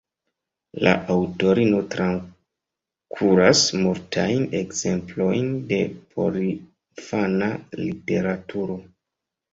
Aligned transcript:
La 0.85 0.93
aŭtorino 1.15 1.81
trakuras 1.95 3.61
multajn 3.83 4.47
ekzemplojn 4.61 5.53
de 5.73 5.81
porinfana 6.15 7.53
literaturo. 7.87 8.81